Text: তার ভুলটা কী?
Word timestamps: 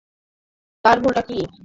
তার 0.85 0.97
ভুলটা 1.03 1.21
কী? 1.21 1.37